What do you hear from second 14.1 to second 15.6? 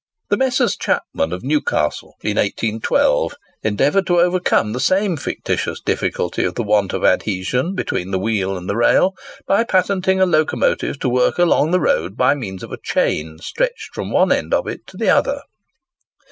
end of it to the other.